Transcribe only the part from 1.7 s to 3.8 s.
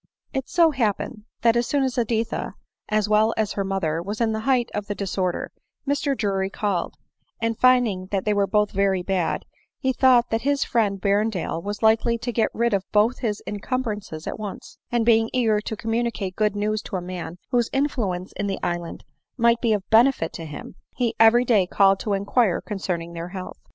as Editha, as well as her